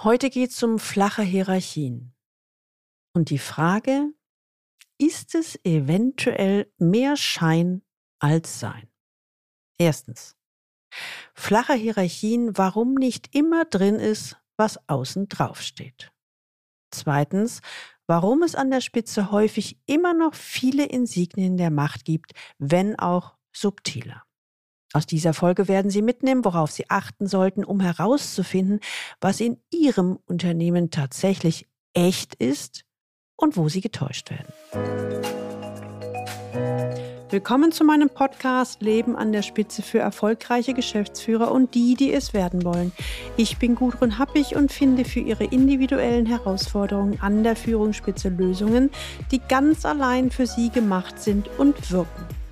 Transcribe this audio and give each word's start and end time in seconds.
Heute 0.00 0.28
geht 0.28 0.50
es 0.50 0.62
um 0.62 0.80
flache 0.80 1.22
Hierarchien. 1.22 2.14
Und 3.14 3.30
die 3.30 3.38
Frage, 3.38 4.12
ist 4.98 5.36
es 5.36 5.58
eventuell 5.64 6.72
mehr 6.78 7.16
Schein 7.16 7.82
als 8.18 8.58
Sein? 8.58 8.88
Erstens. 9.78 10.36
Flache 11.34 11.74
Hierarchien, 11.74 12.58
warum 12.58 12.94
nicht 12.94 13.34
immer 13.34 13.64
drin 13.64 13.96
ist, 13.96 14.36
was 14.56 14.88
außen 14.88 15.28
drauf 15.28 15.62
steht. 15.62 16.12
Zweitens, 16.90 17.60
warum 18.06 18.42
es 18.42 18.56
an 18.56 18.70
der 18.70 18.80
Spitze 18.80 19.30
häufig 19.30 19.78
immer 19.86 20.12
noch 20.12 20.34
viele 20.34 20.86
Insignien 20.86 21.56
der 21.56 21.70
Macht 21.70 22.04
gibt, 22.04 22.32
wenn 22.58 22.98
auch 22.98 23.36
subtiler. 23.52 24.23
Aus 24.94 25.06
dieser 25.06 25.34
Folge 25.34 25.66
werden 25.66 25.90
Sie 25.90 26.02
mitnehmen, 26.02 26.44
worauf 26.44 26.70
Sie 26.70 26.88
achten 26.88 27.26
sollten, 27.26 27.64
um 27.64 27.80
herauszufinden, 27.80 28.78
was 29.20 29.40
in 29.40 29.56
Ihrem 29.72 30.20
Unternehmen 30.24 30.90
tatsächlich 30.90 31.66
echt 31.94 32.36
ist 32.36 32.84
und 33.34 33.56
wo 33.56 33.68
Sie 33.68 33.80
getäuscht 33.80 34.30
werden. 34.30 34.52
Willkommen 37.28 37.72
zu 37.72 37.82
meinem 37.82 38.08
Podcast 38.08 38.82
Leben 38.82 39.16
an 39.16 39.32
der 39.32 39.42
Spitze 39.42 39.82
für 39.82 39.98
erfolgreiche 39.98 40.74
Geschäftsführer 40.74 41.50
und 41.50 41.74
die, 41.74 41.96
die 41.96 42.12
es 42.12 42.32
werden 42.32 42.64
wollen. 42.64 42.92
Ich 43.36 43.58
bin 43.58 43.74
Gudrun 43.74 44.20
Happig 44.20 44.54
und 44.54 44.70
finde 44.70 45.04
für 45.04 45.18
Ihre 45.18 45.42
individuellen 45.42 46.26
Herausforderungen 46.26 47.20
an 47.20 47.42
der 47.42 47.56
Führungsspitze 47.56 48.28
Lösungen, 48.28 48.90
die 49.32 49.40
ganz 49.40 49.84
allein 49.84 50.30
für 50.30 50.46
Sie 50.46 50.70
gemacht 50.70 51.20
sind 51.20 51.48
und 51.58 51.90
wirken. 51.90 52.43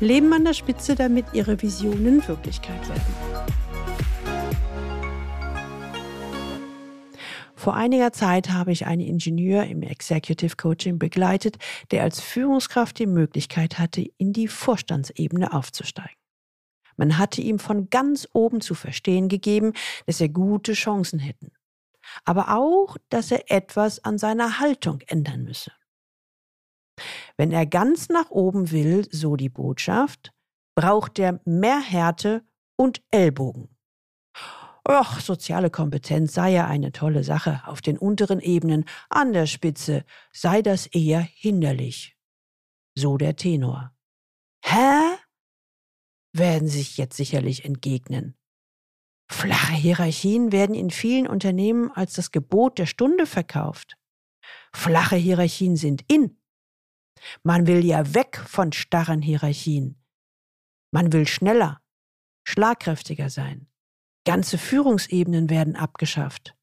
Leben 0.00 0.32
an 0.32 0.44
der 0.44 0.54
Spitze, 0.54 0.94
damit 0.94 1.26
ihre 1.32 1.60
Visionen 1.60 2.26
Wirklichkeit 2.26 2.88
werden. 2.88 3.48
Vor 7.58 7.74
einiger 7.74 8.12
Zeit 8.12 8.50
habe 8.50 8.70
ich 8.70 8.86
einen 8.86 9.02
Ingenieur 9.02 9.64
im 9.64 9.82
Executive 9.82 10.54
Coaching 10.56 10.98
begleitet, 10.98 11.56
der 11.90 12.04
als 12.04 12.20
Führungskraft 12.20 12.98
die 13.00 13.06
Möglichkeit 13.06 13.80
hatte, 13.80 14.06
in 14.16 14.32
die 14.32 14.46
Vorstandsebene 14.46 15.52
aufzusteigen. 15.52 16.16
Man 16.96 17.18
hatte 17.18 17.40
ihm 17.40 17.58
von 17.58 17.90
ganz 17.90 18.28
oben 18.32 18.60
zu 18.60 18.74
verstehen 18.74 19.28
gegeben, 19.28 19.72
dass 20.06 20.20
er 20.20 20.28
gute 20.28 20.74
Chancen 20.74 21.18
hätten, 21.18 21.50
aber 22.24 22.56
auch, 22.56 22.96
dass 23.08 23.32
er 23.32 23.50
etwas 23.50 24.04
an 24.04 24.18
seiner 24.18 24.60
Haltung 24.60 25.00
ändern 25.06 25.42
müsse. 25.42 25.72
Wenn 27.36 27.52
er 27.52 27.66
ganz 27.66 28.08
nach 28.08 28.30
oben 28.30 28.70
will, 28.70 29.06
so 29.10 29.36
die 29.36 29.48
Botschaft, 29.48 30.32
braucht 30.74 31.18
er 31.18 31.40
mehr 31.44 31.80
Härte 31.80 32.42
und 32.76 33.02
Ellbogen. 33.10 33.68
Och, 34.88 35.20
soziale 35.20 35.68
Kompetenz 35.68 36.32
sei 36.32 36.52
ja 36.52 36.66
eine 36.66 36.92
tolle 36.92 37.22
Sache. 37.22 37.62
Auf 37.66 37.82
den 37.82 37.98
unteren 37.98 38.40
Ebenen, 38.40 38.86
an 39.10 39.32
der 39.32 39.46
Spitze, 39.46 40.04
sei 40.32 40.62
das 40.62 40.86
eher 40.86 41.20
hinderlich. 41.20 42.16
So 42.94 43.18
der 43.18 43.36
Tenor. 43.36 43.92
Hä? 44.64 45.18
werden 46.32 46.68
sich 46.68 46.96
jetzt 46.96 47.16
sicherlich 47.16 47.64
entgegnen. 47.64 48.36
Flache 49.30 49.74
Hierarchien 49.74 50.52
werden 50.52 50.74
in 50.74 50.90
vielen 50.90 51.26
Unternehmen 51.26 51.90
als 51.90 52.14
das 52.14 52.30
Gebot 52.30 52.78
der 52.78 52.86
Stunde 52.86 53.26
verkauft. 53.26 53.96
Flache 54.72 55.16
Hierarchien 55.16 55.76
sind 55.76 56.02
in. 56.10 56.37
Man 57.42 57.66
will 57.66 57.84
ja 57.84 58.14
weg 58.14 58.42
von 58.46 58.72
starren 58.72 59.22
Hierarchien. 59.22 59.96
Man 60.90 61.12
will 61.12 61.26
schneller, 61.26 61.80
schlagkräftiger 62.44 63.30
sein. 63.30 63.68
Ganze 64.24 64.58
Führungsebenen 64.58 65.50
werden 65.50 65.76
abgeschafft. 65.76 66.54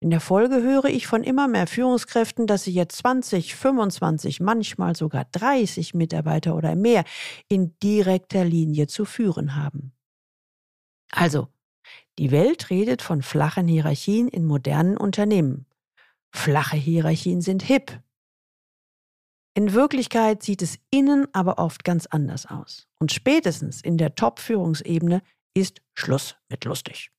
In 0.00 0.10
der 0.10 0.20
Folge 0.20 0.62
höre 0.62 0.84
ich 0.84 1.08
von 1.08 1.24
immer 1.24 1.48
mehr 1.48 1.66
Führungskräften, 1.66 2.46
dass 2.46 2.64
sie 2.64 2.72
jetzt 2.72 2.96
20, 2.98 3.56
25, 3.56 4.38
manchmal 4.40 4.94
sogar 4.94 5.24
30 5.32 5.94
Mitarbeiter 5.94 6.54
oder 6.54 6.76
mehr 6.76 7.04
in 7.48 7.76
direkter 7.80 8.44
Linie 8.44 8.86
zu 8.86 9.04
führen 9.04 9.56
haben. 9.56 9.92
Also, 11.10 11.48
die 12.18 12.30
Welt 12.30 12.70
redet 12.70 13.02
von 13.02 13.22
flachen 13.22 13.66
Hierarchien 13.66 14.28
in 14.28 14.44
modernen 14.44 14.96
Unternehmen. 14.96 15.66
Flache 16.30 16.76
Hierarchien 16.76 17.40
sind 17.40 17.62
hip. 17.62 18.00
In 19.58 19.74
Wirklichkeit 19.74 20.44
sieht 20.44 20.62
es 20.62 20.78
innen 20.92 21.26
aber 21.32 21.58
oft 21.58 21.82
ganz 21.82 22.06
anders 22.06 22.46
aus. 22.46 22.86
Und 23.00 23.10
spätestens 23.10 23.80
in 23.80 23.98
der 23.98 24.14
Top-Führungsebene 24.14 25.20
ist 25.52 25.82
Schluss 25.96 26.36
mit 26.48 26.64
lustig. 26.64 27.10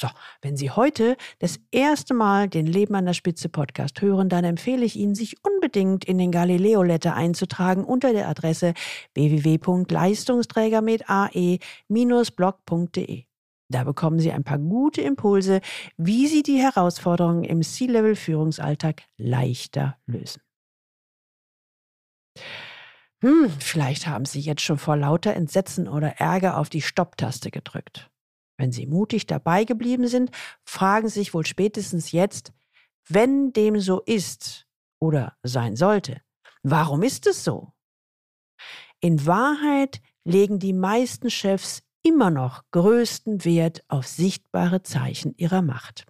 So, 0.00 0.08
wenn 0.42 0.56
Sie 0.56 0.72
heute 0.72 1.16
das 1.38 1.60
erste 1.70 2.12
Mal 2.12 2.48
den 2.48 2.66
Leben 2.66 2.96
an 2.96 3.06
der 3.06 3.12
Spitze 3.12 3.48
Podcast 3.48 4.02
hören, 4.02 4.28
dann 4.28 4.42
empfehle 4.42 4.84
ich 4.84 4.96
Ihnen, 4.96 5.14
sich 5.14 5.36
unbedingt 5.44 6.04
in 6.04 6.18
den 6.18 6.32
Galileo 6.32 6.82
Letter 6.82 7.14
einzutragen 7.14 7.84
unter 7.84 8.12
der 8.12 8.26
Adresse 8.28 8.74
www.leistungsträger 9.14 10.82
mit 10.82 11.08
ae-blog.de. 11.08 11.62
Da 13.68 13.84
bekommen 13.84 14.18
Sie 14.18 14.32
ein 14.32 14.42
paar 14.42 14.58
gute 14.58 15.00
Impulse, 15.00 15.60
wie 15.96 16.26
Sie 16.26 16.42
die 16.42 16.58
Herausforderungen 16.58 17.44
im 17.44 17.62
C-Level 17.62 18.16
Führungsalltag 18.16 19.04
leichter 19.16 19.96
lösen. 20.06 20.43
Hm, 23.22 23.50
vielleicht 23.58 24.06
haben 24.06 24.24
Sie 24.24 24.40
jetzt 24.40 24.62
schon 24.62 24.78
vor 24.78 24.96
lauter 24.96 25.34
Entsetzen 25.34 25.88
oder 25.88 26.20
Ärger 26.20 26.58
auf 26.58 26.68
die 26.68 26.82
Stopptaste 26.82 27.50
gedrückt. 27.50 28.10
Wenn 28.56 28.70
Sie 28.70 28.86
mutig 28.86 29.26
dabei 29.26 29.64
geblieben 29.64 30.06
sind, 30.08 30.30
fragen 30.64 31.08
Sie 31.08 31.20
sich 31.20 31.34
wohl 31.34 31.46
spätestens 31.46 32.12
jetzt, 32.12 32.52
wenn 33.08 33.52
dem 33.52 33.80
so 33.80 34.00
ist 34.00 34.66
oder 35.00 35.36
sein 35.42 35.76
sollte, 35.76 36.20
warum 36.62 37.02
ist 37.02 37.26
es 37.26 37.44
so? 37.44 37.72
In 39.00 39.26
Wahrheit 39.26 40.00
legen 40.24 40.58
die 40.58 40.72
meisten 40.72 41.30
Chefs 41.30 41.82
immer 42.02 42.30
noch 42.30 42.62
größten 42.70 43.44
Wert 43.44 43.82
auf 43.88 44.06
sichtbare 44.06 44.82
Zeichen 44.82 45.34
ihrer 45.36 45.62
Macht. 45.62 46.06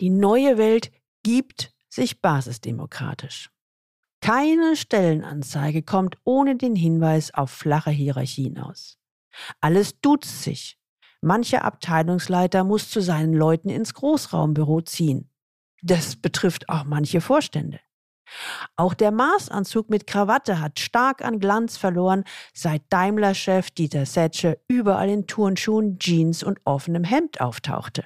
Die 0.00 0.10
neue 0.10 0.58
Welt 0.58 0.92
gibt 1.22 1.74
sich 1.88 2.20
basisdemokratisch. 2.20 3.50
Keine 4.26 4.74
Stellenanzeige 4.74 5.84
kommt 5.84 6.18
ohne 6.24 6.56
den 6.56 6.74
Hinweis 6.74 7.32
auf 7.32 7.48
flache 7.48 7.92
Hierarchien 7.92 8.58
aus. 8.58 8.98
Alles 9.60 10.00
duzt 10.00 10.42
sich. 10.42 10.80
Mancher 11.20 11.64
Abteilungsleiter 11.64 12.64
muss 12.64 12.90
zu 12.90 13.00
seinen 13.00 13.34
Leuten 13.34 13.68
ins 13.68 13.94
Großraumbüro 13.94 14.80
ziehen. 14.80 15.30
Das 15.80 16.16
betrifft 16.16 16.68
auch 16.68 16.82
manche 16.82 17.20
Vorstände. 17.20 17.78
Auch 18.74 18.94
der 18.94 19.12
Maßanzug 19.12 19.90
mit 19.90 20.08
Krawatte 20.08 20.58
hat 20.58 20.80
stark 20.80 21.24
an 21.24 21.38
Glanz 21.38 21.76
verloren, 21.76 22.24
seit 22.52 22.82
Daimler-Chef 22.90 23.70
Dieter 23.70 24.06
Setsche 24.06 24.58
überall 24.66 25.08
in 25.08 25.28
Turnschuhen, 25.28 26.00
Jeans 26.00 26.42
und 26.42 26.58
offenem 26.64 27.04
Hemd 27.04 27.40
auftauchte. 27.40 28.04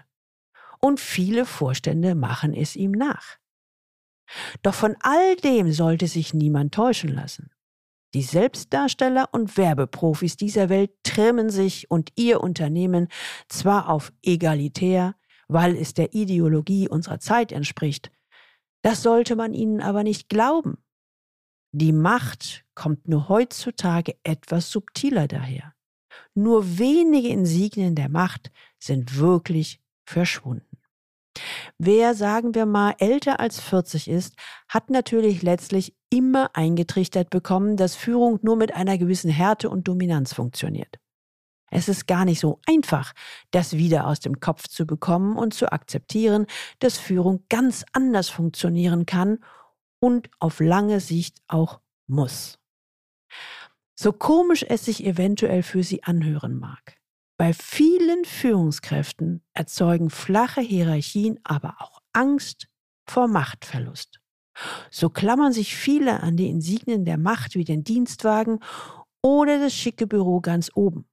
Und 0.82 1.00
viele 1.00 1.46
Vorstände 1.46 2.14
machen 2.14 2.52
es 2.52 2.76
ihm 2.76 2.92
nach. 2.92 3.39
Doch 4.62 4.74
von 4.74 4.96
all 5.00 5.36
dem 5.36 5.72
sollte 5.72 6.06
sich 6.06 6.34
niemand 6.34 6.74
täuschen 6.74 7.12
lassen. 7.12 7.50
Die 8.14 8.22
Selbstdarsteller 8.22 9.28
und 9.32 9.56
Werbeprofis 9.56 10.36
dieser 10.36 10.68
Welt 10.68 10.90
trimmen 11.04 11.50
sich 11.50 11.90
und 11.90 12.10
ihr 12.16 12.40
Unternehmen 12.40 13.08
zwar 13.48 13.88
auf 13.88 14.12
egalitär, 14.22 15.14
weil 15.46 15.76
es 15.76 15.94
der 15.94 16.14
Ideologie 16.14 16.88
unserer 16.88 17.20
Zeit 17.20 17.52
entspricht, 17.52 18.10
das 18.82 19.02
sollte 19.02 19.36
man 19.36 19.52
ihnen 19.52 19.80
aber 19.80 20.02
nicht 20.02 20.28
glauben. 20.28 20.78
Die 21.72 21.92
Macht 21.92 22.64
kommt 22.74 23.06
nur 23.08 23.28
heutzutage 23.28 24.16
etwas 24.24 24.70
subtiler 24.70 25.28
daher. 25.28 25.74
Nur 26.34 26.78
wenige 26.78 27.28
Insignien 27.28 27.94
der 27.94 28.08
Macht 28.08 28.50
sind 28.78 29.16
wirklich 29.18 29.80
verschwunden. 30.04 30.69
Wer, 31.78 32.14
sagen 32.14 32.54
wir 32.54 32.66
mal, 32.66 32.94
älter 32.98 33.40
als 33.40 33.60
40 33.60 34.08
ist, 34.08 34.34
hat 34.68 34.90
natürlich 34.90 35.42
letztlich 35.42 35.94
immer 36.10 36.50
eingetrichtert 36.54 37.30
bekommen, 37.30 37.76
dass 37.76 37.94
Führung 37.94 38.38
nur 38.42 38.56
mit 38.56 38.74
einer 38.74 38.98
gewissen 38.98 39.30
Härte 39.30 39.70
und 39.70 39.88
Dominanz 39.88 40.34
funktioniert. 40.34 40.98
Es 41.70 41.88
ist 41.88 42.08
gar 42.08 42.24
nicht 42.24 42.40
so 42.40 42.60
einfach, 42.66 43.12
das 43.52 43.74
wieder 43.74 44.08
aus 44.08 44.18
dem 44.18 44.40
Kopf 44.40 44.66
zu 44.66 44.86
bekommen 44.86 45.36
und 45.36 45.54
zu 45.54 45.70
akzeptieren, 45.72 46.46
dass 46.80 46.98
Führung 46.98 47.44
ganz 47.48 47.84
anders 47.92 48.28
funktionieren 48.28 49.06
kann 49.06 49.38
und 50.00 50.30
auf 50.40 50.58
lange 50.58 50.98
Sicht 50.98 51.38
auch 51.46 51.80
muss. 52.08 52.58
So 53.94 54.12
komisch 54.12 54.64
es 54.68 54.84
sich 54.84 55.04
eventuell 55.04 55.62
für 55.62 55.84
Sie 55.84 56.02
anhören 56.02 56.58
mag. 56.58 56.99
Bei 57.40 57.54
vielen 57.54 58.26
Führungskräften 58.26 59.42
erzeugen 59.54 60.10
flache 60.10 60.60
Hierarchien 60.60 61.40
aber 61.42 61.76
auch 61.78 62.02
Angst 62.12 62.68
vor 63.06 63.28
Machtverlust. 63.28 64.20
So 64.90 65.08
klammern 65.08 65.54
sich 65.54 65.74
viele 65.74 66.20
an 66.20 66.36
die 66.36 66.50
Insignien 66.50 67.06
der 67.06 67.16
Macht 67.16 67.54
wie 67.54 67.64
den 67.64 67.82
Dienstwagen 67.82 68.60
oder 69.22 69.58
das 69.58 69.72
schicke 69.72 70.06
Büro 70.06 70.42
ganz 70.42 70.70
oben. 70.74 71.06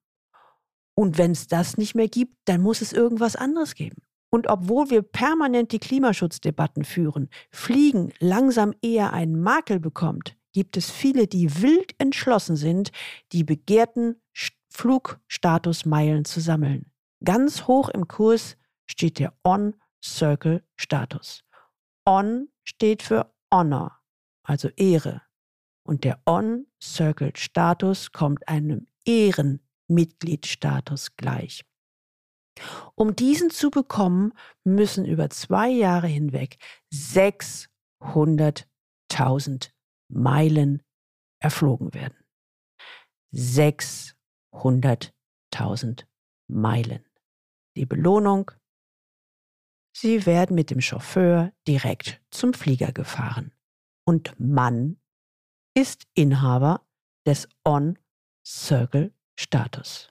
Und 0.95 1.18
wenn 1.18 1.31
es 1.31 1.47
das 1.47 1.77
nicht 1.77 1.95
mehr 1.95 2.09
gibt, 2.09 2.35
dann 2.44 2.59
muss 2.59 2.81
es 2.81 2.91
irgendwas 2.91 3.38
anderes 3.38 3.73
geben. 3.73 4.01
Und 4.30 4.50
obwohl 4.50 4.89
wir 4.89 5.03
permanent 5.03 5.71
die 5.71 5.80
Klimaschutzdebatten 5.80 6.83
führen, 6.83 7.30
Fliegen 7.51 8.12
langsam 8.19 8.73
eher 8.81 9.13
einen 9.13 9.39
Makel 9.39 9.80
bekommt, 9.80 10.35
gibt 10.51 10.75
es 10.75 10.91
viele, 10.91 11.27
die 11.27 11.62
wild 11.62 11.94
entschlossen 12.00 12.57
sind, 12.57 12.91
die 13.31 13.45
begehrten 13.45 14.19
Flugstatusmeilen 14.77 16.24
zu 16.24 16.39
sammeln. 16.39 16.89
Ganz 17.24 17.65
hoch 17.65 17.89
im 17.89 18.07
Kurs 18.07 18.57
steht 18.85 19.18
der 19.18 19.33
On-Circle-Status. 19.44 21.44
On 22.07 22.47
steht 22.63 23.01
für 23.01 23.33
Honor, 23.51 24.00
also 24.44 24.69
Ehre. 24.75 25.24
Und 25.83 26.03
der 26.03 26.21
On-Circle-Status 26.27 28.12
kommt 28.12 28.47
einem 28.47 28.85
Ehrenmitgliedstatus 29.06 31.15
gleich. 31.15 31.65
Um 32.94 33.15
diesen 33.15 33.50
zu 33.50 33.71
bekommen, 33.71 34.33
müssen 34.63 35.06
über 35.06 35.31
zwei 35.31 35.69
Jahre 35.69 36.06
hinweg 36.07 36.59
600.000 36.94 39.71
Meilen 40.09 40.83
erflogen 41.39 41.95
werden. 41.95 42.23
600.000 43.33 44.17
Meilen. 46.48 47.06
Die 47.75 47.86
Belohnung? 47.86 48.51
Sie 49.95 50.25
werden 50.25 50.56
mit 50.56 50.69
dem 50.69 50.81
Chauffeur 50.81 51.54
direkt 51.68 52.21
zum 52.31 52.54
Flieger 52.54 52.92
gefahren. 52.92 53.51
Und 54.06 54.39
Mann 54.39 55.00
ist 55.74 56.07
Inhaber 56.13 56.86
des 57.25 57.50
On-Circle-Status. 57.65 60.09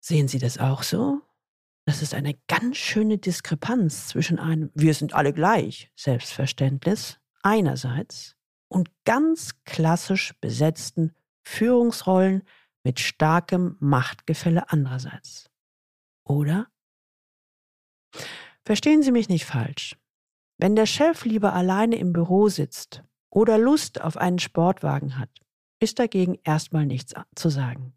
Sehen 0.00 0.28
Sie 0.28 0.38
das 0.38 0.58
auch 0.58 0.82
so? 0.82 1.22
Das 1.86 2.02
ist 2.02 2.14
eine 2.14 2.34
ganz 2.46 2.76
schöne 2.76 3.16
Diskrepanz 3.18 4.08
zwischen 4.08 4.38
einem 4.38 4.70
Wir 4.74 4.94
sind 4.94 5.14
alle 5.14 5.32
gleich 5.32 5.90
Selbstverständnis 5.96 7.18
einerseits 7.42 8.36
und 8.68 8.90
ganz 9.04 9.62
klassisch 9.64 10.34
besetzten 10.40 11.14
Führungsrollen 11.44 12.42
mit 12.82 13.00
starkem 13.00 13.76
Machtgefälle 13.80 14.70
andererseits. 14.70 15.50
Oder? 16.24 16.68
Verstehen 18.64 19.02
Sie 19.02 19.12
mich 19.12 19.28
nicht 19.28 19.44
falsch. 19.44 19.96
Wenn 20.58 20.76
der 20.76 20.86
Chef 20.86 21.24
lieber 21.24 21.52
alleine 21.52 21.96
im 21.96 22.12
Büro 22.12 22.48
sitzt 22.48 23.02
oder 23.30 23.58
Lust 23.58 24.00
auf 24.00 24.16
einen 24.16 24.38
Sportwagen 24.38 25.18
hat, 25.18 25.30
ist 25.80 25.98
dagegen 25.98 26.38
erstmal 26.44 26.86
nichts 26.86 27.14
zu 27.34 27.50
sagen. 27.50 27.94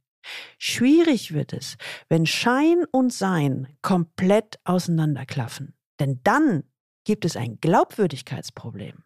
Schwierig 0.57 1.33
wird 1.33 1.53
es, 1.53 1.77
wenn 2.09 2.25
Schein 2.25 2.83
und 2.91 3.13
Sein 3.13 3.77
komplett 3.81 4.59
auseinanderklaffen. 4.65 5.75
Denn 5.99 6.19
dann 6.23 6.63
gibt 7.05 7.23
es 7.23 7.37
ein 7.37 7.59
Glaubwürdigkeitsproblem. 7.61 9.03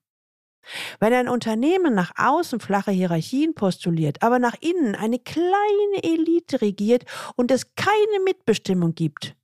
Wenn 0.99 1.13
ein 1.13 1.27
Unternehmen 1.27 1.93
nach 1.93 2.11
außen 2.15 2.59
flache 2.59 2.91
Hierarchien 2.91 3.55
postuliert, 3.55 4.21
aber 4.21 4.39
nach 4.39 4.55
innen 4.61 4.95
eine 4.95 5.19
kleine 5.19 6.03
Elite 6.03 6.61
regiert 6.61 7.05
und 7.35 7.51
es 7.51 7.73
keine 7.75 8.19
Mitbestimmung 8.23 8.93
gibt, 8.93 9.35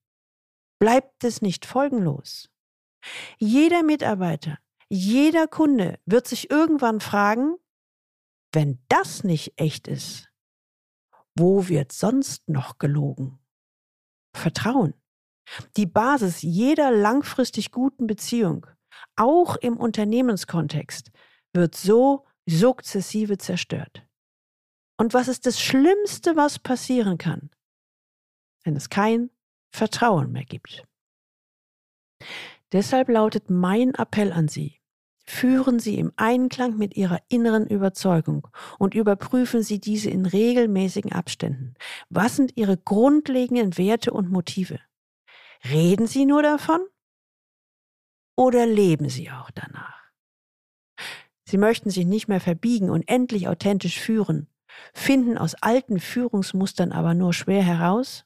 bleibt 0.79 1.23
es 1.23 1.41
nicht 1.41 1.65
folgenlos. 1.65 2.49
Jeder 3.39 3.83
Mitarbeiter, 3.83 4.59
jeder 4.89 5.47
Kunde 5.47 5.99
wird 6.05 6.27
sich 6.27 6.49
irgendwann 6.49 6.99
fragen, 6.99 7.55
wenn 8.53 8.79
das 8.89 9.23
nicht 9.23 9.53
echt 9.57 9.87
ist, 9.87 10.29
wo 11.35 11.67
wird 11.67 11.91
sonst 11.91 12.47
noch 12.49 12.77
gelogen? 12.77 13.39
Vertrauen. 14.33 14.93
Die 15.77 15.85
Basis 15.85 16.41
jeder 16.41 16.91
langfristig 16.91 17.71
guten 17.71 18.07
Beziehung, 18.07 18.65
auch 19.15 19.55
im 19.57 19.77
Unternehmenskontext, 19.77 21.11
wird 21.53 21.75
so 21.75 22.25
sukzessive 22.45 23.37
zerstört. 23.37 24.05
Und 24.97 25.13
was 25.13 25.27
ist 25.27 25.45
das 25.45 25.59
Schlimmste, 25.59 26.35
was 26.35 26.59
passieren 26.59 27.17
kann, 27.17 27.49
wenn 28.63 28.75
es 28.75 28.89
kein 28.89 29.29
Vertrauen 29.71 30.31
mehr 30.31 30.45
gibt? 30.45 30.85
Deshalb 32.71 33.09
lautet 33.09 33.49
mein 33.49 33.93
Appell 33.93 34.31
an 34.31 34.47
Sie, 34.47 34.77
Führen 35.29 35.79
Sie 35.79 35.99
im 35.99 36.13
Einklang 36.15 36.77
mit 36.77 36.95
Ihrer 36.95 37.19
inneren 37.27 37.67
Überzeugung 37.67 38.47
und 38.79 38.95
überprüfen 38.95 39.61
Sie 39.61 39.77
diese 39.77 40.09
in 40.09 40.25
regelmäßigen 40.25 41.11
Abständen. 41.11 41.75
Was 42.09 42.37
sind 42.37 42.55
Ihre 42.55 42.77
grundlegenden 42.77 43.77
Werte 43.77 44.13
und 44.13 44.31
Motive? 44.31 44.79
Reden 45.69 46.07
Sie 46.07 46.25
nur 46.25 46.43
davon? 46.43 46.79
Oder 48.37 48.67
leben 48.67 49.09
Sie 49.09 49.31
auch 49.31 49.49
danach? 49.51 50.11
Sie 51.45 51.57
möchten 51.57 51.89
sich 51.89 52.05
nicht 52.05 52.27
mehr 52.27 52.39
verbiegen 52.39 52.89
und 52.89 53.09
endlich 53.09 53.47
authentisch 53.47 53.99
führen, 53.99 54.47
finden 54.93 55.37
aus 55.37 55.55
alten 55.55 55.99
Führungsmustern 55.99 56.91
aber 56.91 57.13
nur 57.13 57.33
schwer 57.33 57.63
heraus? 57.63 58.25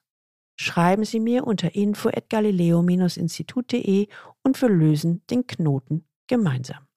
Schreiben 0.60 1.06
Sie 1.06 1.19
mir 1.19 1.48
unter 1.48 1.75
info 1.75 2.10
at 2.10 2.30
galileo-institut.de 2.30 4.08
und 4.44 4.62
wir 4.62 4.69
lösen 4.69 5.24
den 5.30 5.48
Knoten 5.48 6.06
gemeinsam. 6.28 6.88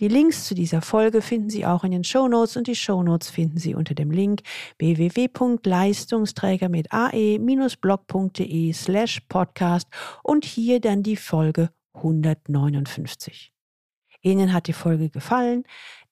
Die 0.00 0.08
Links 0.08 0.46
zu 0.46 0.54
dieser 0.54 0.82
Folge 0.82 1.22
finden 1.22 1.50
Sie 1.50 1.66
auch 1.66 1.84
in 1.84 1.92
den 1.92 2.04
Shownotes 2.04 2.56
und 2.56 2.66
die 2.66 2.76
Shownotes 2.76 3.30
finden 3.30 3.58
Sie 3.58 3.74
unter 3.74 3.94
dem 3.94 4.10
Link 4.10 4.42
www.leistungsträger 4.78 6.68
mit 6.68 6.92
ae-blog.de 6.92 8.72
slash 8.72 9.20
podcast 9.28 9.88
und 10.22 10.44
hier 10.44 10.80
dann 10.80 11.02
die 11.02 11.16
Folge 11.16 11.70
159. 11.98 13.52
Ihnen 14.22 14.52
hat 14.52 14.66
die 14.66 14.72
Folge 14.72 15.10
gefallen? 15.10 15.64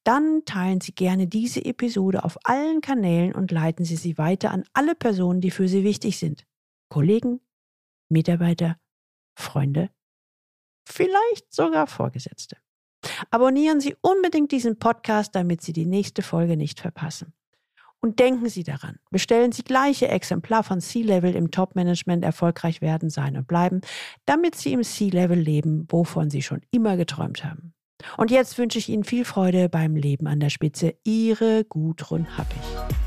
Dann 0.04 0.44
teilen 0.44 0.80
Sie 0.80 0.94
gerne 0.94 1.26
diese 1.26 1.64
Episode 1.64 2.24
auf 2.24 2.38
allen 2.44 2.80
Kanälen 2.80 3.34
und 3.34 3.50
leiten 3.50 3.84
Sie 3.84 3.96
sie 3.96 4.18
weiter 4.18 4.52
an 4.52 4.64
alle 4.72 4.94
Personen, 4.94 5.40
die 5.40 5.50
für 5.50 5.66
Sie 5.66 5.82
wichtig 5.82 6.18
sind. 6.18 6.46
Kollegen, 6.88 7.40
Mitarbeiter, 8.08 8.78
Freunde, 9.36 9.90
vielleicht 10.88 11.52
sogar 11.52 11.88
Vorgesetzte. 11.88 12.56
Abonnieren 13.30 13.80
Sie 13.80 13.96
unbedingt 14.00 14.52
diesen 14.52 14.78
Podcast, 14.78 15.34
damit 15.34 15.62
Sie 15.62 15.72
die 15.72 15.86
nächste 15.86 16.22
Folge 16.22 16.56
nicht 16.56 16.80
verpassen. 16.80 17.32
Und 18.00 18.20
denken 18.20 18.48
Sie 18.48 18.62
daran, 18.62 18.98
bestellen 19.10 19.52
Sie 19.52 19.62
gleiche 19.62 20.08
Exemplar 20.08 20.62
von 20.62 20.80
C-Level 20.80 21.34
im 21.34 21.50
Top-Management 21.50 22.24
erfolgreich 22.24 22.80
werden, 22.80 23.10
sein 23.10 23.36
und 23.36 23.48
bleiben, 23.48 23.80
damit 24.26 24.54
Sie 24.54 24.72
im 24.72 24.82
C-Level 24.82 25.38
leben, 25.38 25.86
wovon 25.90 26.30
Sie 26.30 26.42
schon 26.42 26.60
immer 26.70 26.96
geträumt 26.96 27.44
haben. 27.44 27.72
Und 28.16 28.30
jetzt 28.30 28.58
wünsche 28.58 28.78
ich 28.78 28.88
Ihnen 28.88 29.04
viel 29.04 29.24
Freude 29.24 29.68
beim 29.68 29.96
Leben 29.96 30.26
an 30.26 30.40
der 30.40 30.50
Spitze. 30.50 30.94
Ihre 31.04 31.64
Gudrun 31.64 32.36
Happig. 32.36 33.05